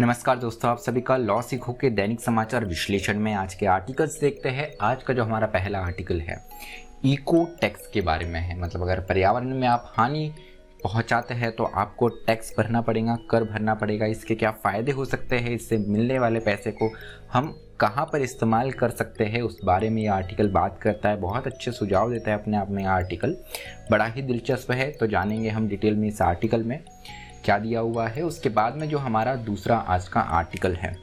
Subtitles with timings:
[0.00, 4.18] नमस्कार दोस्तों, आप सभी का लॉ सीखो के दैनिक समाचार विश्लेषण में आज के आर्टिकल्स
[4.20, 6.36] देखते हैं। आज का जो हमारा पहला आर्टिकल है,
[7.04, 10.32] इको टैक्स के बारे में है। मतलब अगर पर्यावरण में आप हानि
[10.84, 15.36] पहुंचाते हैं तो आपको टैक्स भरना पड़ेगा, कर भरना पड़ेगा। इसके क्या फ़ायदे हो सकते
[15.36, 15.50] हैं?
[15.50, 16.90] इससे मिलने वाले पैसे को
[17.32, 19.42] हम कहाँ पर इस्तेमाल कर सकते हैं?
[19.42, 22.70] उस बारे में ये आर्टिकल बात करता है, बहुत अच्छे सुझाव देता है अपने आप
[22.70, 23.36] में आर्टिकल।
[23.90, 26.80] बड़ा ही दिलचस्प है तो जानेंगे हम डिटेल में इस आर्टिकल में।
[27.44, 28.22] क्या दिया हुआ है?
[28.22, 30.94] उसके बाद में जो हमारा दूसरा आज का आर्टिकल है,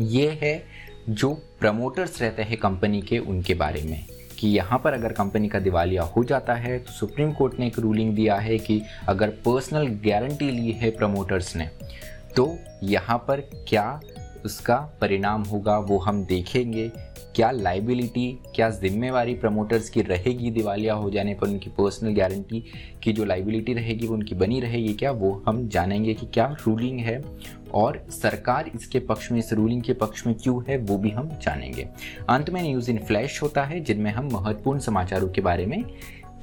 [0.00, 0.62] ये है
[1.10, 4.04] जो प्रमोटर्स रहते हैं कंपनी के, उनके बारे में,
[4.38, 7.78] कि यहाँ पर अगर कंपनी का दिवालिया हो जाता है तो सुप्रीम कोर्ट ने एक
[7.78, 11.68] रूलिंग दिया है कि अगर पर्सनल गारंटी ली है प्रमोटर्स ने
[12.36, 14.00] तो यहाँ पर क्या
[14.44, 16.90] उसका परिणाम होगा, वो हम देखेंगे।
[17.36, 22.62] क्या लाइबिलिटी क्या जिम्मेवारी प्रमोटर्स की रहेगी दिवालिया हो जाने पर उनकी पर्सनल गारंटी
[23.02, 25.10] की जो लाइबिलिटी रहेगी, वो उनकी बनी रहेगी क्या?
[25.10, 27.20] वो हम जानेंगे कि क्या रूलिंग है
[27.74, 31.28] और सरकार इसके पक्ष में, इस रूलिंग के पक्ष में क्यों है, वो भी हम
[31.42, 31.88] जानेंगे।
[32.28, 35.84] अंत में न्यूज़ इन फ्लैश होता है, जिनमें हम महत्वपूर्ण समाचारों के बारे में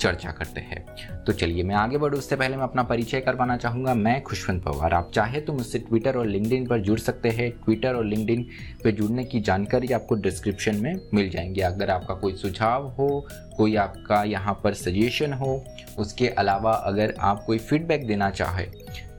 [0.02, 3.94] चर्चा करते हैं। तो चलिए मैं आगे बढ़ूँ, उससे पहले मैं अपना परिचय करवाना चाहूँगा।
[3.94, 7.96] मैं खुशवंत पवार। आप चाहे तो मुझसे ट्विटर और लिंकडिन पर जुड़ सकते हैं। ट्विटर
[7.96, 8.46] और लिंकडिन
[8.84, 13.28] पर जुड़ने की जानकारी आपको डिस्क्रिप्शन में मिल जाएँगी। अगर आपका कोई सुझाव हो,
[13.58, 15.64] कोई आपका यहाँ पर सजेशन हो,
[16.00, 18.68] उसके अलावा अगर आप कोई फीडबैक देना चाहे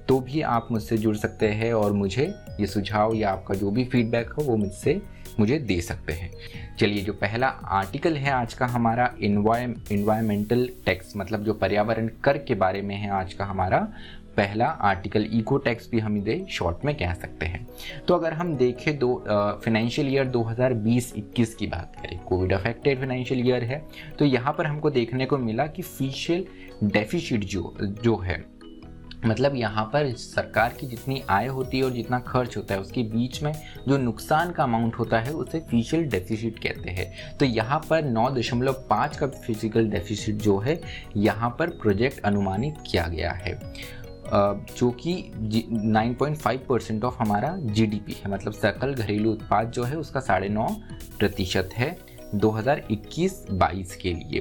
[0.08, 2.24] तो भी आप मुझसे जुड़ सकते हैं और मुझे
[2.60, 5.02] ये सुझाव या आपका जो भी फीडबैक हो, वो मुझसे,
[5.40, 6.30] मुझे दे सकते हैं।
[6.82, 12.54] चलिए, जो पहला आर्टिकल है आज का हमारा इन्वायरमेंटल टैक्स मतलब जो पर्यावरण कर के
[12.54, 13.78] बारे में है आज का हमारा
[14.36, 17.66] पहला आर्टिकल इको टैक्स भी हम इसे शॉर्ट में कह सकते हैं।
[18.08, 23.64] तो अगर हम देखें दो फाइनेंशियल ईयर 2020-21 की बात करें कोविड अफेक्टेड फाइनेंशियल ईयर
[23.64, 23.82] है
[24.18, 26.46] तो यहाँ पर हमको देखने को मिला कि फिशियल
[26.84, 27.74] डेफिशिट जो
[28.04, 28.44] जो है
[29.24, 33.02] मतलब यहाँ पर सरकार की जितनी आय होती है और जितना खर्च होता है, उसके
[33.02, 33.52] बीच में
[33.88, 38.28] जो नुकसान का अमाउंट होता है, उसे फ़िज़िकल डेफिसिट कहते हैं। तो यहाँ पर नौ
[38.30, 40.80] दशमलव पाँच का फ़िज़िकल डेफिसिट जो है,
[41.16, 43.60] यहाँ पर प्रोजेक्ट अनुमानित किया गया है।
[44.24, 45.14] जो कि
[45.72, 50.66] 9.5 परसेंट ऑफ़ हमारा जीडीपी है। मतलब सकल घरेलू उत्पाद जो है, उसका साढ़े नौ
[51.18, 51.96] प्रतिशत है।
[52.34, 54.40] 2021-22 के लिए।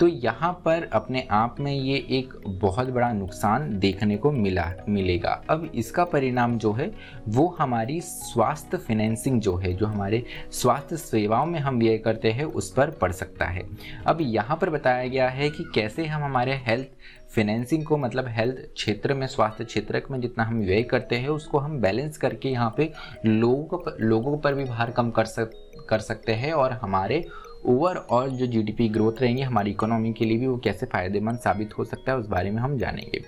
[0.00, 5.42] तो यहाँ पर अपने आप में ये एक बहुत बड़ा नुकसान देखने को मिला, मिलेगा।
[5.50, 6.90] अब इसका परिणाम जो है,
[7.28, 12.44] वो हमारी स्वास्थ्य फिनेंसिंग जो है, जो हमारे स्वास्थ्य सेवाओं में हम व्यय करते हैं,
[12.44, 13.62] उस पर पड़ सकता है।
[14.06, 16.86] अब यहाँ पर बताया गया है कि कैसे हम हमारे हेल्थ
[17.34, 21.58] फाइनेंसिंग को मतलब हेल्थ क्षेत्र में, स्वास्थ्य क्षेत्र में जितना हम व्यय करते हैं, उसको
[21.58, 22.90] हम बैलेंस करके यहाँ पे
[23.26, 25.50] लोगों पर लोगों पर भी भार कम कर सक,
[25.88, 27.24] कर सकते हैं और हमारे
[27.66, 31.84] ओवरऑल जो जीडीपी ग्रोथ रहेंगे, हमारी इकोनॉमी के लिए भी वो कैसे फ़ायदेमंद साबित हो
[31.84, 33.20] सकता है, उस बारे में हम जानेंगे।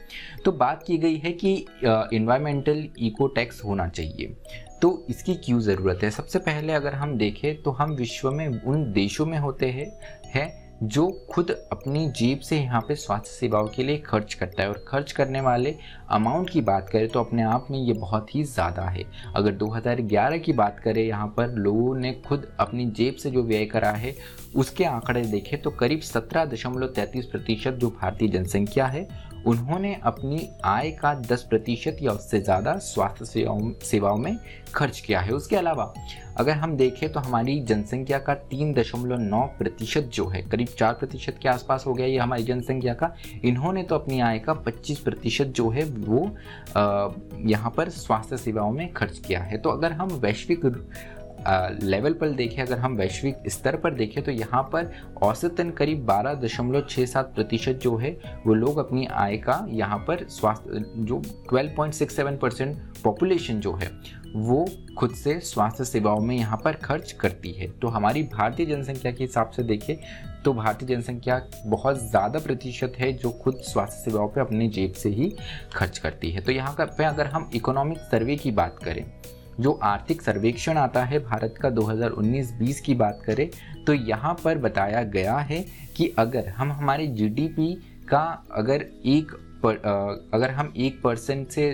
[0.44, 1.54] तो बात की गई है कि
[1.84, 4.36] इन्वायरमेंटल इको टैक्स होना चाहिए।
[4.82, 6.10] तो इसकी क्यों ज़रूरत है?
[6.10, 9.90] सबसे पहले अगर हम देखें तो हम विश्व में उन देशों में होते हैं,
[10.26, 14.68] है जो खुद अपनी जेब से यहाँ पे स्वास्थ्य सेवाओं के लिए खर्च करता है
[14.68, 15.74] और खर्च करने वाले
[16.10, 19.04] अमाउंट की बात करें तो अपने आप में ये बहुत ही ज़्यादा है।
[19.36, 23.64] अगर 2011 की बात करें, यहाँ पर लोगों ने खुद अपनी जेब से जो व्यय
[23.66, 24.14] करा है,
[24.56, 29.08] उसके आंकड़े देखें तो करीब सत्रह प्रतिशत जो भारतीय जनसंख्या है
[29.46, 34.38] उन्होंने अपनी आय का 10 प्रतिशत या उससे ज़्यादा स्वास्थ्य सेवाओं सेवाओं में
[34.74, 35.92] खर्च किया है। उसके अलावा,
[36.38, 40.92] अगर हम देखें तो हमारी जनसंख्या का तीन दशमलव नौ प्रतिशत जो है, करीब चार
[40.94, 44.98] प्रतिशत के आसपास हो गया ये हमारी जनसंख्या का। इन्होंने तो अपनी आय का पच्चीस
[45.00, 46.24] प्रतिशत जो है वो
[47.48, 50.66] यहाँ पर स्वास्थ्य सेवाओं में खर्च किया है। तो अगर हम वैश्विक
[51.82, 54.90] लेवल पर देखें, अगर हम वैश्विक स्तर पर देखें तो यहाँ पर
[55.22, 58.16] औसतन करीब बारह दशमलव छः सात प्रतिशत जो है,
[58.46, 63.60] वो लोग अपनी आय का यहाँ पर स्वास्थ्य, जो twelve point six seven percent population
[63.60, 63.90] जो है,
[64.36, 64.64] वो
[64.98, 69.24] खुद से स्वास्थ्य सेवाओं में यहाँ पर खर्च करती है। तो हमारी भारतीय जनसंख्या के
[69.24, 69.96] हिसाब से देखें
[70.44, 75.08] तो भारतीय जनसंख्या बहुत ज़्यादा प्रतिशत है, जो खुद स्वास्थ्य सेवाओं पे अपने जेब से
[75.10, 75.32] ही
[75.74, 79.04] खर्च करती है। तो यहाँ पे अगर हम इकोनॉमिक सर्वे की बात करें
[79.60, 83.48] जो आर्थिक सर्वेक्षण आता है भारत का 2019-20 की बात करें
[83.86, 85.64] तो यहाँ पर बताया गया है
[85.96, 87.72] कि अगर हम हमारे जीडीपी
[88.08, 89.76] का अगर एक पर,
[90.34, 91.64] अगर हम एक परसेंट से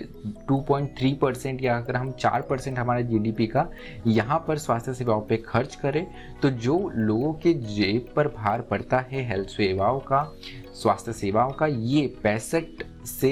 [0.50, 3.66] 2.3 परसेंट या अगर हम चार परसेंट हमारे जीडीपी का
[4.06, 6.06] यहाँ पर स्वास्थ्य सेवाओं पे खर्च करें
[6.42, 10.22] तो जो लोगों के जेब पर भार पड़ता है हेल्थ सेवाओं का
[10.74, 13.30] स्वास्थ्य सेवाओं का ये पैंसठ से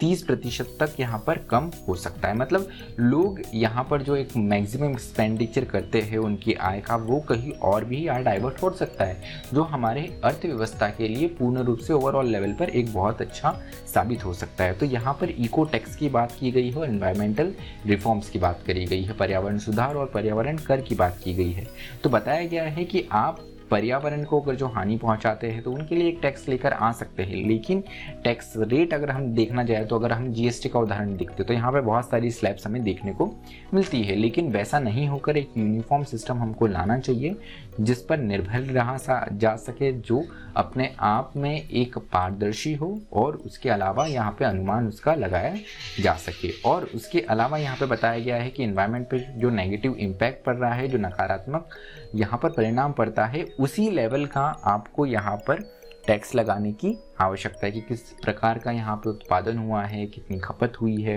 [0.00, 2.68] तीस प्रतिशत तक यहाँ पर कम हो सकता है। मतलब
[3.00, 7.84] लोग यहाँ पर जो एक मैक्सिमम एक्सपेंडिचर करते हैं उनकी आय का, वो कहीं और
[7.84, 9.16] भी यहाँ डाइवर्ट हो सकता है,
[9.54, 13.56] जो हमारे अर्थव्यवस्था के लिए पूर्ण रूप से ओवरऑल लेवल पर एक बहुत अच्छा
[13.94, 16.88] साबित हो सकता है। तो यहाँ पर इको टैक्स की बात की गई है और
[16.88, 17.52] इन्वायरमेंटल
[17.86, 21.52] रिफॉर्म्स की बात करी गई है, पर्यावरण सुधार और पर्यावरण कर की बात की गई
[21.52, 21.66] है।
[22.02, 23.40] तो बताया गया है कि आप
[23.74, 27.22] पर्यावरण को अगर जो हानि पहुंचाते हैं तो उनके लिए एक टैक्स लेकर आ सकते
[27.22, 27.82] हैं। लेकिन
[28.24, 31.54] टैक्स रेट अगर हम देखना जाए तो अगर हम जीएसटी का उदाहरण देखते हैं तो
[31.54, 33.26] यहाँ पे बहुत सारी स्लैब्स हमें देखने को
[33.74, 37.36] मिलती है। लेकिन वैसा नहीं होकर एक यूनिफॉर्म सिस्टम हमको लाना चाहिए,
[37.80, 38.96] जिस पर निर्भर रहा
[39.34, 40.24] जा सके, जो
[40.56, 45.54] अपने आप में एक पारदर्शी हो और उसके अलावा यहाँ पे अनुमान उसका लगाया
[46.00, 49.96] जा सके। और उसके अलावा यहाँ पे बताया गया है कि इन्वायरमेंट पे जो नेगेटिव
[50.00, 51.68] इम्पैक्ट पड़ रहा है, जो नकारात्मक
[52.14, 55.60] यहाँ पर परिणाम पड़ता है, उसी लेवल का आपको यहाँ पर
[56.06, 60.38] टैक्स लगाने की आवश्यकता है कि किस प्रकार का यहाँ पर उत्पादन हुआ है, कितनी
[60.38, 61.16] खपत हुई है।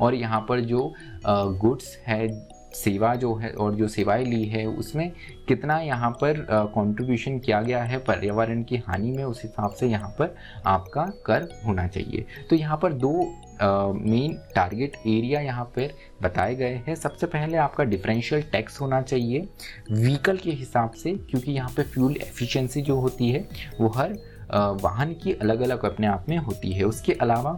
[0.00, 2.28] और यहाँ पर जो गुड्स है,
[2.74, 5.10] सेवा जो है और जो सेवाएँ ली है, उसमें
[5.48, 10.08] कितना यहाँ पर कंट्रीब्यूशन किया गया है, पर्यावरण की हानि में, उस हिसाब से यहाँ
[10.18, 10.34] पर
[10.66, 13.12] आपका कर होना चाहिए। तो यहाँ पर दो
[13.62, 19.46] मेन टारगेट एरिया यहाँ पर बताए गए हैं। सबसे पहले आपका डिफरेंशियल टैक्स होना चाहिए
[19.90, 23.48] व्हीकल के हिसाब से, क्योंकि यहाँ पे फ्यूल एफिशिएंसी जो होती है,
[23.80, 24.12] वो हर
[24.82, 27.56] वाहन की अलग अलग अपने आप में होती है। उसके अलावा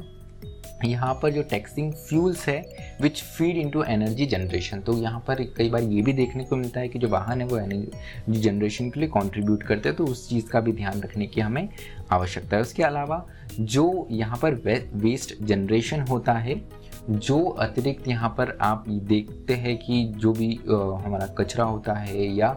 [0.84, 2.60] यहाँ पर जो टैक्सिंग फ्यूल्स है
[3.00, 6.80] which feed into energy generation तो यहाँ पर कई बार ये भी देखने को मिलता
[6.80, 10.28] है कि जो वाहन है वो एनर्जी जनरेशन के लिए कंट्रीब्यूट करते हैं तो उस
[10.28, 11.68] चीज़ का भी ध्यान रखने की हमें
[12.12, 13.24] आवश्यकता है। उसके अलावा
[13.60, 16.60] जो यहाँ पर वे, वेस्ट जनरेशन होता है
[17.10, 22.54] जो अतिरिक्त यहाँ पर आप देखते हैं कि जो भी हमारा कचरा होता है या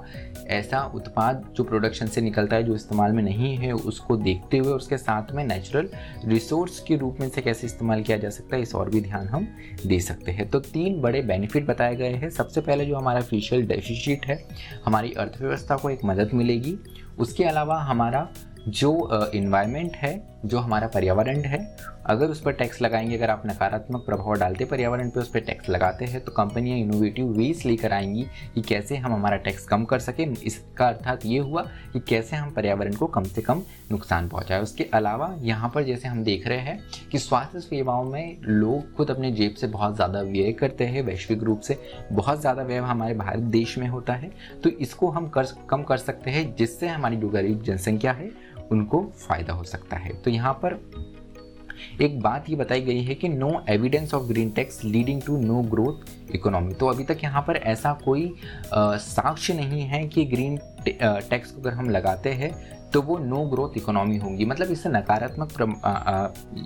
[0.47, 4.73] ऐसा उत्पाद जो प्रोडक्शन से निकलता है, जो इस्तेमाल में नहीं है, उसको देखते हुए
[4.73, 5.89] उसके साथ में नेचुरल
[6.25, 9.27] रिसोर्स के रूप में से कैसे इस्तेमाल किया जा सकता है, इस और भी ध्यान
[9.27, 9.47] हम
[9.85, 13.65] दे सकते हैं। तो तीन बड़े बेनिफिट बताए गए हैं। सबसे पहले जो हमारा फिशियल
[13.67, 14.43] डेफिशिट है,
[14.85, 16.77] हमारी अर्थव्यवस्था को एक मदद मिलेगी।
[17.19, 18.27] उसके अलावा हमारा
[18.67, 21.59] जो इन्वायरमेंट है जो हमारा पर्यावरण है,
[22.05, 25.69] अगर उस पर टैक्स लगाएँगे, अगर आप नकारात्मक प्रभाव डालते पर्यावरण पे उस पर टैक्स
[25.69, 29.99] लगाते हैं तो कंपनियाँ इनोवेटिव वेज लेकर आएँगी कि कैसे हम हमारा टैक्स कम कर
[29.99, 31.61] सकें। इसका अर्थात ये हुआ
[31.93, 33.61] कि कैसे हम पर्यावरण को कम से कम
[33.91, 36.79] नुकसान पहुँचाए। उसके अलावा यहाँ पर जैसे हम देख रहे हैं
[37.11, 41.43] कि स्वास्थ्य सेवाओं में लोग खुद अपने जेब से बहुत ज़्यादा व्यय करते हैं, वैश्विक
[41.43, 41.79] रूप से
[42.11, 44.31] बहुत ज़्यादा व्यय हमारे भारत देश में होता है।
[44.63, 48.29] तो इसको हम कर, कम कर सकते हैं, जिससे हमारी जो गरीब जनसंख्या है
[48.71, 50.79] उनको फ़ायदा हो सकता है। तो यहाँ पर
[52.01, 55.61] एक बात ये बताई गई है कि no evidence of green tax leading to no
[55.69, 58.33] growth economy तो अभी तक यहाँ पर ऐसा कोई
[58.73, 60.57] साक्ष्य नहीं है कि ग्रीन
[60.87, 62.51] टैक्स को अगर हम लगाते हैं
[62.91, 65.49] तो वो नो ग्रोथ इकोनॉमी होगी। मतलब इससे नकारात्मक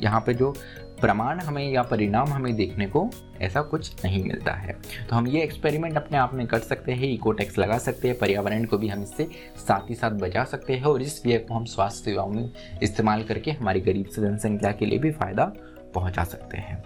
[0.04, 0.54] यहाँ पे जो
[1.02, 3.10] प्रमाण हमें या परिणाम हमें देखने को
[3.42, 4.76] ऐसा कुछ नहीं मिलता है।
[5.10, 8.18] तो हम ये एक्सपेरिमेंट अपने आप में कर सकते हैं इको टैक्स लगा सकते हैं,
[8.18, 9.28] पर्यावरण को भी हम इससे
[9.58, 12.50] साथ ही साथ बचा सकते हैं और इस व्यय को हम स्वास्थ्य सेवाओं में
[12.84, 15.52] इस्तेमाल करके हमारी गरीब से जनसंख्या के लिए भी फ़ायदा
[15.96, 16.84] पहुँचा सकते हैं।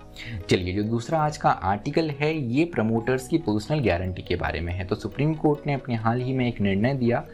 [0.50, 4.74] चलिए, जो दूसरा आज का आर्टिकल है, ये प्रमोटर्स की पर्सनल गारंटी के बारे में
[4.74, 7.26] है। तो सुप्रीम कोर्ट ने अपने हाल ही में एक निर्णय दिया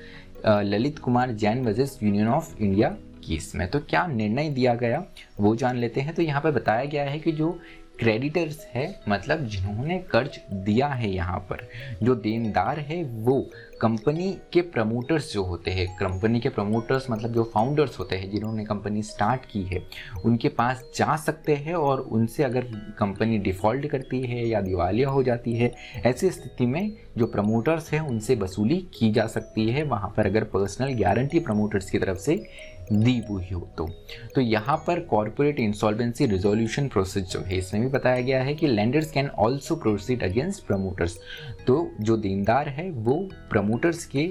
[0.48, 2.96] Lalit Kumar Jain versus union of India
[3.28, 5.04] case में। तो क्या निर्णय दिया गया?
[5.40, 7.60] वो जान लेते हैं। तो यहाँ पर बताया गया है कि जो
[8.00, 11.68] क्रेडिटर्स है मतलब जिन्होंने कर्ज दिया है यहाँ पर,
[12.04, 13.40] जो देनदार है, वो
[13.82, 18.66] कंपनी के प्रमोटर्स जो होते हैं कंपनी के प्रमोटर्स मतलब जो फाउंडर्स होते हैं, जिन्होंने
[18.66, 19.82] कंपनी स्टार्ट की है,
[20.26, 22.62] उनके पास जा सकते हैं और उनसे अगर
[23.00, 25.74] कंपनी डिफ़ॉल्ट करती है या दिवालिया हो जाती है,
[26.06, 30.44] ऐसी स्थिति में जो प्रमोटर्स हैं, उनसे वसूली की जा सकती है। वहाँ पर अगर
[30.44, 32.44] पर्सनल गारंटी प्रमोटर्स की तरफ़ से
[32.92, 33.88] दी हुई हो तो।
[34.36, 38.68] तो यहाँ पर कॉरपोरेट इंसॉल्वेंसी रिजोल्यूशन प्रोसेस जो है, इसमें भी बताया गया है कि
[38.68, 41.18] lenders can also proceed against promoters
[41.68, 43.16] तो जो देनदार है, वो
[43.52, 44.26] प्रमोटर्स के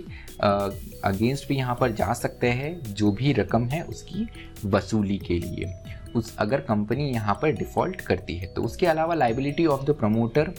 [1.05, 4.27] अगेंस्ट भी यहाँ पर जा सकते हैं, जो भी रकम है उसकी
[4.67, 5.73] वसूली के लिए।
[6.15, 10.53] उस अगर कंपनी यहाँ पर डिफ़ॉल्ट करती है तो उसके अलावा लाइबिलिटी ऑफ़ द प्रमोटर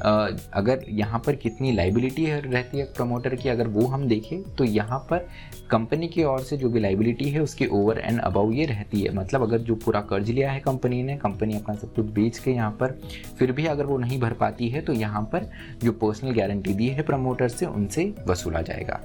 [0.00, 4.98] अगर यहाँ पर कितनी लाइबिलिटी रहती है प्रमोटर की, अगर वो हम देखें तो यहाँ
[5.10, 5.26] पर
[5.70, 9.12] कंपनी की ओर से जो भी लाइबिलिटी है, उसकी ओवर एंड अबाउ ये रहती है।
[9.14, 12.50] मतलब अगर जो पूरा कर्ज लिया है कंपनी ने, कंपनी अपना सब कुछ बेच के
[12.50, 12.98] यहाँ पर,
[13.38, 15.50] फिर भी अगर वो नहीं भर पाती है तो यहाँ पर
[15.82, 19.00] जो पर्सनल गारंटी दी है प्रमोटर से, उनसे वसूला जाएगा।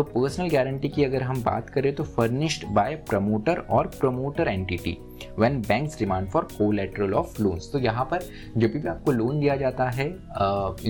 [0.00, 4.96] तो पर्सनल गारंटी की अगर हम बात करें तो फर्निश्ड बाय प्रमोटर और promoter entity
[5.38, 8.20] when banks demand for collateral of loans तो यहाँ पर
[8.56, 10.08] जब भी आपको लोन दिया जाता है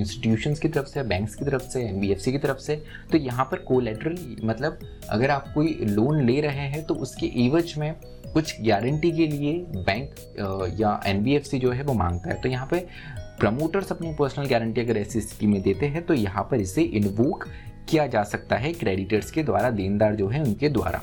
[0.00, 2.76] इंस्टीट्यूशंस की तरफ़ से बैंक्स की तरफ़ से एनबीएफसी की तरफ़ से
[3.12, 7.74] तो यहाँ पर कोलेटरल मतलब अगर आप कोई लोन ले रहे हैं तो उसके एवज
[7.78, 7.94] में
[8.32, 10.14] कुछ गारंटी के लिए बैंक
[10.80, 12.86] या एनबीएफसी जो है वो माँगता है। तो यहाँ पर
[13.40, 17.44] प्रमोटर्स अपनी पर्सनल गारंटी अगर ऐसी स्थिति में देते हैं तो यहाँ पर इसे इन्वोक
[17.88, 21.02] किया जा सकता है क्रेडिटर्स के द्वारा, देनदार जो है उनके द्वारा।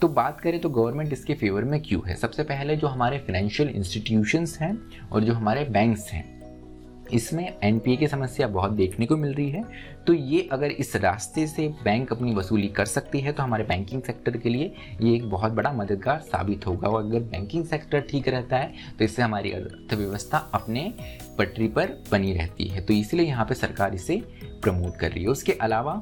[0.00, 2.14] तो बात करें तो गवर्नमेंट इसके फेवर में क्यों है?
[2.14, 4.76] सबसे पहले जो हमारे फाइनेंशियल इंस्टीट्यूशंस हैं
[5.12, 6.24] और जो हमारे बैंक्स हैं,
[7.06, 9.62] इसमें एनपीए की समस्या बहुत देखने को मिल रही है।
[10.06, 14.02] तो ये अगर इस रास्ते से बैंक अपनी वसूली कर सकती है तो हमारे बैंकिंग
[14.02, 18.28] सेक्टर के लिए ये एक बहुत बड़ा मददगार साबित होगा। और अगर बैंकिंग सेक्टर ठीक
[18.28, 20.92] रहता है तो इससे हमारी अर्थव्यवस्था अपने
[21.38, 24.16] पटरी पर बनी रहती है। तो इसलिए यहाँ पे सरकार इसे
[24.62, 25.94] प्रमोट कर रही है। उसके अलावा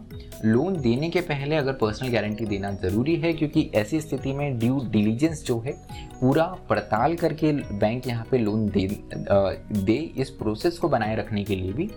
[0.44, 4.80] लोन देने के पहले अगर पर्सनल गारंटी देना ज़रूरी है, क्योंकि ऐसी स्थिति में ड्यू
[4.90, 5.72] डिलीजेंस जो है,
[6.20, 8.86] पूरा पड़ताल करके बैंक यहाँ पे लोन दे
[9.74, 11.90] दे इस प्रोसेस को बनाए रखने के लिए भी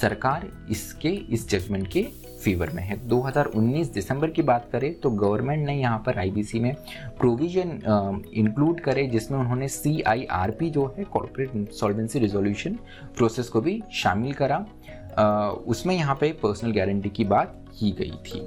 [0.00, 2.02] सरकार इसके, इस जजमेंट के
[2.44, 6.74] फेवर में है। 2019 दिसंबर की बात करें तो गवर्नमेंट ने यहाँ पर आईबीसी में
[7.18, 12.78] प्रोविज़न इंक्लूड करे, जिसमें उन्होंने सीआईआरपी जो है कॉर्पोरेट सॉल्वेंसी रिजोल्यूशन
[13.16, 14.64] प्रोसेस को भी शामिल करा।
[15.66, 18.40] उसमें यहाँ पे पर्सनल गारंटी की बात की गई थी।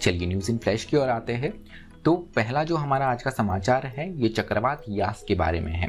[0.00, 1.52] चलिए न्यूज़ इन फ्लैश की ओर आते हैं।
[2.04, 5.88] तो पहला जो हमारा आज का समाचार है, ये चक्रवात यास के बारे में है।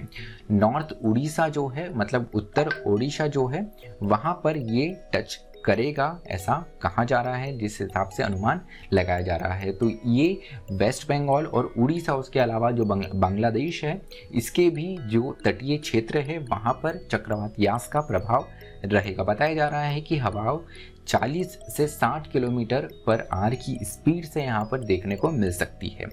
[0.52, 3.66] नॉर्थ उड़ीसा जो है मतलब उत्तर ओडिशा जो है,
[4.04, 8.62] वहाँ पर ये टच करेगा, ऐसा कहा जा रहा है, जिस हिसाब से अनुमान
[8.94, 10.42] लगाया जा रहा है। तो ये
[10.72, 16.38] वेस्ट बंगाल और उड़ीसा, उसके अलावा जो बांग्लादेश है, इसके भी जो तटीय क्षेत्र है,
[16.42, 18.48] वहाँ पर चक्रवात यास का प्रभाव
[18.86, 20.60] रहेगा। बताया जा रहा है कि हवाओं
[21.08, 25.88] 40 से 60 किलोमीटर पर आर की स्पीड से यहाँ पर देखने को मिल सकती
[25.90, 26.06] है।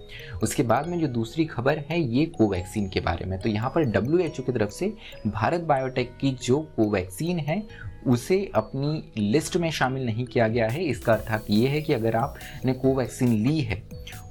[0.43, 3.85] उसके बाद में जो दूसरी खबर है, ये कोवैक्सीन के बारे में। तो यहाँ पर
[3.91, 4.93] डब्ल्यू की तरफ़ से
[5.27, 7.63] भारत बायोटेक की जो कोवैक्सीन है,
[8.07, 12.17] उसे अपनी लिस्ट में शामिल नहीं किया गया है। इसका अर्थात ये है कि अगर
[12.17, 13.83] आपने कोवैक्सीन ली है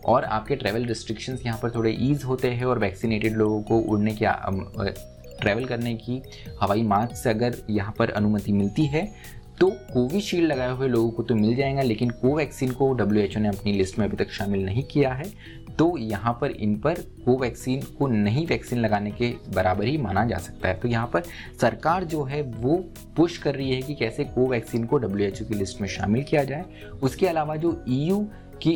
[0.05, 4.15] और आपके ट्रैवल रिस्ट्रिक्शंस यहाँ पर थोड़े ईज होते हैं और वैक्सीनेटेड लोगों को उड़ने
[4.21, 4.25] के
[5.41, 6.21] ट्रैवल करने की
[6.61, 9.05] हवाई मार्ग से अगर यहाँ पर अनुमति मिलती है
[9.61, 13.39] तो कोविशील्ड लगाए हुए लोगों को तो मिल जाएगा, लेकिन कोवैक्सीन को डब्ल्यू एच ओ
[13.39, 15.25] ने अपनी लिस्ट में अभी तक शामिल नहीं किया है।
[15.79, 20.37] तो यहाँ पर इन पर कोवैक्सीन को नहीं वैक्सीन लगाने के बराबर ही माना जा
[20.37, 21.23] सकता है। तो यहाँ पर
[21.61, 22.77] सरकार जो है वो
[23.17, 26.23] पुश कर रही है कि कैसे कोवैक्सीन को डब्ल्यू एच ओ की लिस्ट में शामिल
[26.23, 26.65] किया जाए।
[27.03, 28.25] उसके अलावा जो ई यू
[28.65, 28.71] की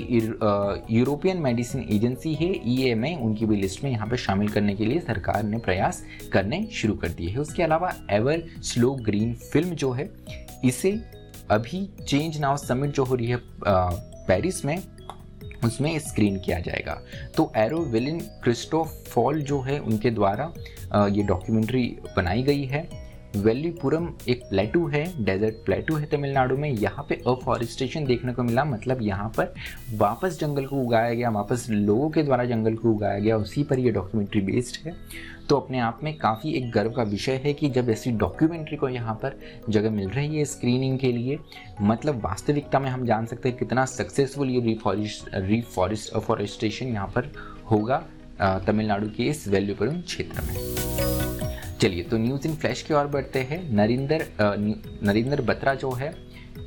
[0.91, 4.75] यूरोपियन मेडिसिन एजेंसी है ई एम ए उनकी भी लिस्ट में यहाँ पर शामिल करने
[4.75, 9.33] के लिए सरकार ने प्रयास करने शुरू कर दिए है। उसके अलावा एवर स्लो ग्रीन
[9.51, 10.09] फ़िल्म जो है
[10.63, 10.91] इसे
[11.51, 13.39] अभी चेंज नाउ समिट जो हो रही है
[14.27, 14.77] पेरिस में,
[15.65, 17.01] उसमें स्क्रीन किया जाएगा।
[17.37, 20.51] तो एरो विलिन क्रिस्टोफ फॉल जो है, उनके द्वारा
[21.07, 22.87] ये डॉक्यूमेंट्री बनाई गई है।
[23.35, 28.63] वेलीपुरम एक प्लेटू है डेजर्ट प्लेटू है तमिलनाडु में। यहाँ पे अफॉरेस्टेशन देखने को मिला
[28.65, 29.53] मतलब यहाँ पर
[29.93, 33.79] वापस जंगल को उगाया गया, वापस लोगों के द्वारा जंगल को उगाया गया, उसी पर
[33.79, 34.93] ये डॉक्यूमेंट्री बेस्ड है।
[35.49, 38.89] तो अपने आप में काफ़ी एक गर्व का विषय है कि जब ऐसी डॉक्यूमेंट्री को
[38.89, 41.37] यहाँ पर जगह मिल रही है स्क्रीनिंग के लिए
[41.81, 47.31] मतलब वास्तविकता में हम जान सकते हैं कितना सक्सेसफुल ये रिफॉरेस्ट रिफॉरेस्ट अफॉरेस्टेशन यहाँ पर
[47.71, 48.03] होगा
[48.67, 50.55] तमिलनाडु के इस वैल्यूपुरम क्षेत्र में।
[51.81, 54.25] चलिए तो न्यूज़ इन फ्लैश की ओर बढ़ते हैं। नरेंद्र
[55.03, 56.13] नरेंद्र बत्रा जो है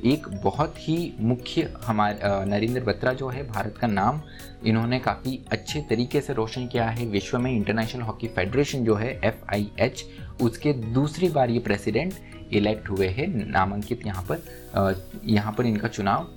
[0.05, 4.21] एक बहुत ही मुख्य हमारे नरेंद्र बत्रा जो है, भारत का नाम,
[4.65, 9.09] इन्होंने काफ़ी अच्छे तरीके से रोशन किया है। विश्व में इंटरनेशनल हॉकी फेडरेशन जो है
[9.25, 10.05] एफ़ आई एच
[10.41, 12.13] उसके दूसरी बार ये प्रेसिडेंट
[12.53, 16.27] इलेक्ट हुए हैं। नामांकित यहाँ पर यहाँ पर इनका चुनाव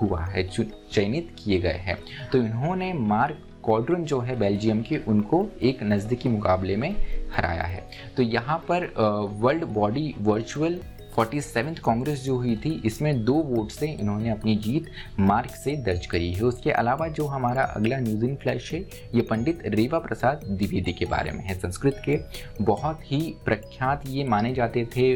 [0.00, 1.98] हुआ है चयनित किए गए हैं।
[2.32, 6.94] तो इन्होंने मार्क कॉड्रन जो है, बेल्जियम के, उनको एक नज़दीकी मुकाबले में
[7.32, 7.84] हराया है।
[8.16, 8.86] तो यहाँ पर
[9.40, 10.78] world body virtual
[11.14, 11.40] forty
[11.84, 14.86] congress जो हुई थी, इसमें दो वोट से इन्होंने अपनी जीत
[15.20, 18.80] मार्क से दर्ज करी है। उसके अलावा जो हमारा अगला न्यूज़ इन फ्लैश है,
[19.14, 22.18] ये पंडित रेवा प्रसाद द्विवेदी के बारे में है। संस्कृत के
[22.64, 25.14] बहुत ही प्रख्यात ये माने जाते थे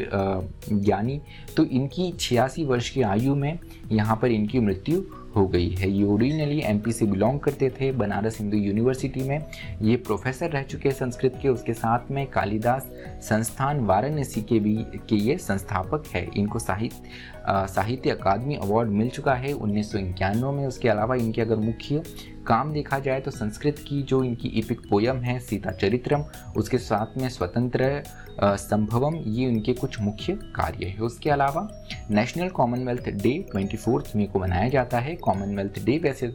[0.71, 1.19] ज्ञानी।
[1.57, 3.59] तो इनकी छियासी वर्ष की आयु में
[3.91, 5.01] यहाँ पर इनकी मृत्यु
[5.37, 9.39] हो गई है। ये ओरिजिनली एमपी से बिलोंग करते थे बनारस हिंदू यूनिवर्सिटी में।
[9.81, 12.89] ये प्रोफेसर रह चुके हैं संस्कृत के। उसके साथ में कालिदास
[13.21, 14.75] संस्थान वाराणसी के भी,
[15.09, 20.51] के ये संस्थापक है। इनको साहित्य साहित्य अकादमी अवार्ड मिल चुका है उन्नीस सौ इक्यानवे
[20.51, 22.01] में। उसके अलावा इनके अगर मुख्य
[22.47, 26.23] काम देखा जाए तो संस्कृत की जो इनकी इपिक पोयम है, सीता चरित्रम,
[26.57, 28.03] उसके साथ में स्वतंत्र
[28.41, 31.67] संभवम, ये उनके कुछ मुख्य कार्य है। उसके अलावा
[32.11, 36.27] national commonwealth day twenty fourth May को मनाया जाता है। कॉमनवेल्थ डे वैसे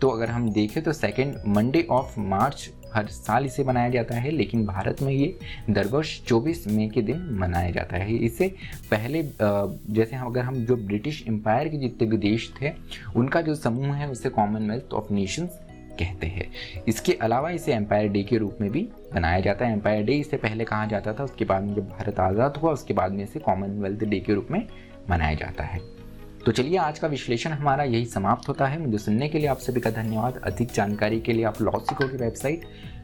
[0.00, 2.68] तो अगर हम देखें तो सेकेंड मंडे ऑफ़ मार्च
[2.98, 5.38] हर साल इसे मनाया जाता है, लेकिन भारत में ये
[5.70, 8.48] दर वर्ष चौबीस मई के दिन मनाया जाता है। इसे
[8.90, 12.72] पहले जैसे हम, अगर हम जो ब्रिटिश एम्पायर के जितने भी देश थे,
[13.16, 15.58] उनका जो समूह है, उसे कॉमनवेल्थ ऑफ़ नेशंस
[15.98, 16.50] कहते हैं।
[16.88, 20.36] इसके अलावा इसे एम्पायर डे के रूप में भी बनाया जाता है। एम्पायर डे इससे
[20.36, 23.40] पहले कहा जाता था, उसके बाद में जब भारत आज़ाद हुआ, उसके बाद में इसे
[23.40, 24.66] कॉमनवेल्थ डे के रूप में
[25.10, 25.80] मनाया जाता है।
[26.46, 29.58] तो चलिए आज का विश्लेषण हमारा यही समाप्त होता है। मुझे सुनने के लिए आप
[29.58, 32.62] सभी का धन्यवाद। अधिक जानकारी के लिए आप लॉसिको की वेबसाइट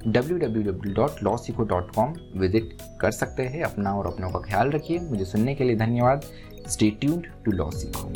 [0.08, 5.76] www.lawsico.com विज़िट कर सकते हैं। अपना और अपनों का ख्याल रखिए। मुझे सुनने के लिए
[5.76, 6.20] धन्यवाद।
[6.68, 8.10] Stay tuned to लॉसिको